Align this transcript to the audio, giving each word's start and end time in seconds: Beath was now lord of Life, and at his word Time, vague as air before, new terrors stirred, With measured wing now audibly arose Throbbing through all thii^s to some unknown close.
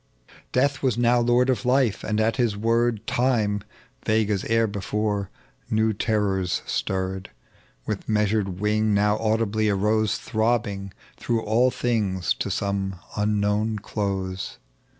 Beath 0.51 0.81
was 0.81 0.97
now 0.97 1.19
lord 1.19 1.47
of 1.47 1.63
Life, 1.63 2.03
and 2.03 2.19
at 2.19 2.37
his 2.37 2.57
word 2.57 3.05
Time, 3.05 3.61
vague 4.03 4.31
as 4.31 4.43
air 4.45 4.65
before, 4.65 5.29
new 5.69 5.93
terrors 5.93 6.63
stirred, 6.65 7.29
With 7.85 8.09
measured 8.09 8.59
wing 8.59 8.95
now 8.95 9.19
audibly 9.19 9.69
arose 9.69 10.17
Throbbing 10.17 10.91
through 11.17 11.43
all 11.43 11.69
thii^s 11.69 12.35
to 12.39 12.49
some 12.49 12.95
unknown 13.15 13.77
close. 13.77 14.57